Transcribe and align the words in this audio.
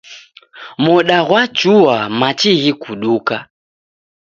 Moda 0.83 1.17
ghwachua, 1.27 1.97
machi 2.19 2.49
ghikuduka. 2.61 3.37